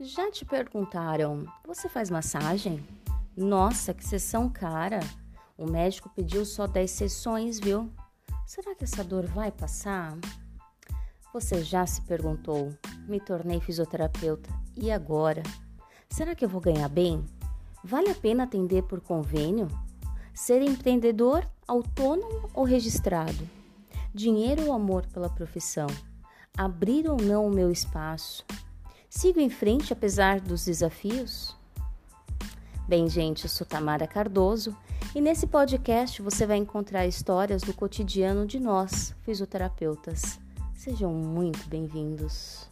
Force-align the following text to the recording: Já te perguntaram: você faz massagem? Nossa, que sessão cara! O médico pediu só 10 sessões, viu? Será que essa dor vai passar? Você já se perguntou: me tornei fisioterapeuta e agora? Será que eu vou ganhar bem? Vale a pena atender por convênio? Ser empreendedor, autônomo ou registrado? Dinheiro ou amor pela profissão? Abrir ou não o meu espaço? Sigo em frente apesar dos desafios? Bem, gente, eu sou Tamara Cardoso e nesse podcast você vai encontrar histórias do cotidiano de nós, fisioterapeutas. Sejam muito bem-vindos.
Já 0.00 0.28
te 0.28 0.44
perguntaram: 0.44 1.46
você 1.64 1.88
faz 1.88 2.10
massagem? 2.10 2.84
Nossa, 3.36 3.94
que 3.94 4.04
sessão 4.04 4.48
cara! 4.48 4.98
O 5.56 5.70
médico 5.70 6.10
pediu 6.10 6.44
só 6.44 6.66
10 6.66 6.90
sessões, 6.90 7.60
viu? 7.60 7.88
Será 8.44 8.74
que 8.74 8.82
essa 8.82 9.04
dor 9.04 9.24
vai 9.24 9.52
passar? 9.52 10.18
Você 11.32 11.62
já 11.62 11.86
se 11.86 12.02
perguntou: 12.02 12.76
me 13.06 13.20
tornei 13.20 13.60
fisioterapeuta 13.60 14.50
e 14.76 14.90
agora? 14.90 15.44
Será 16.10 16.34
que 16.34 16.44
eu 16.44 16.48
vou 16.48 16.60
ganhar 16.60 16.88
bem? 16.88 17.24
Vale 17.84 18.10
a 18.10 18.14
pena 18.16 18.44
atender 18.44 18.82
por 18.82 19.00
convênio? 19.00 19.68
Ser 20.34 20.60
empreendedor, 20.60 21.48
autônomo 21.68 22.50
ou 22.52 22.64
registrado? 22.64 23.48
Dinheiro 24.12 24.66
ou 24.66 24.72
amor 24.72 25.06
pela 25.06 25.30
profissão? 25.30 25.86
Abrir 26.56 27.08
ou 27.08 27.16
não 27.16 27.46
o 27.46 27.54
meu 27.54 27.70
espaço? 27.70 28.44
Sigo 29.16 29.38
em 29.38 29.48
frente 29.48 29.92
apesar 29.92 30.40
dos 30.40 30.64
desafios? 30.64 31.56
Bem, 32.88 33.08
gente, 33.08 33.44
eu 33.44 33.48
sou 33.48 33.64
Tamara 33.64 34.08
Cardoso 34.08 34.76
e 35.14 35.20
nesse 35.20 35.46
podcast 35.46 36.20
você 36.20 36.44
vai 36.44 36.56
encontrar 36.56 37.06
histórias 37.06 37.62
do 37.62 37.72
cotidiano 37.72 38.44
de 38.44 38.58
nós, 38.58 39.14
fisioterapeutas. 39.22 40.40
Sejam 40.74 41.12
muito 41.12 41.66
bem-vindos. 41.68 42.68